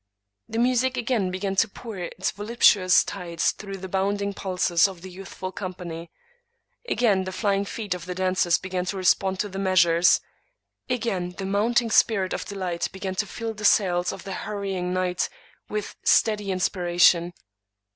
The 0.49 0.57
music 0.57 0.97
again 0.97 1.29
began 1.29 1.55
to 1.57 1.67
pour 1.67 1.95
its 1.99 2.31
voluptuous 2.31 3.03
tides 3.03 3.51
through 3.51 3.77
the 3.77 3.87
bound 3.87 4.19
ing 4.19 4.33
pulses 4.33 4.87
of 4.87 5.03
the 5.03 5.11
youthful 5.11 5.51
company; 5.51 6.09
again 6.89 7.25
the 7.25 7.31
flying 7.31 7.65
feet 7.65 7.93
of 7.93 8.07
the 8.07 8.15
dancers 8.15 8.57
began 8.57 8.83
to 8.85 8.97
respond 8.97 9.39
to 9.41 9.47
the 9.47 9.59
measures; 9.59 10.19
again 10.89 11.35
the 11.37 11.45
mounting 11.45 11.91
spirit 11.91 12.33
of 12.33 12.45
delight 12.45 12.87
began 12.91 13.13
to 13.13 13.27
fill 13.27 13.53
the 13.53 13.63
sails 13.63 14.11
of 14.11 14.23
the 14.23 14.33
hurrying 14.33 14.91
night 14.91 15.29
with 15.69 15.95
steady 16.03 16.49
inspiration. 16.51 17.31